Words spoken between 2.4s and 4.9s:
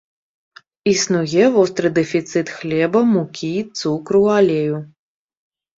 хлеба, мукі, цукру, алею.